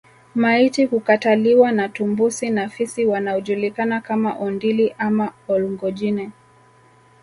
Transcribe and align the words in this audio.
Maiti 0.35 0.87
kukataliwa 0.87 1.71
na 1.71 1.89
tumbusi 1.89 2.49
na 2.49 2.69
fisi 2.69 3.05
wanaojulikana 3.05 4.01
kama 4.01 4.37
Ondili 4.39 4.95
ama 4.97 5.33
Olngojine 5.47 6.31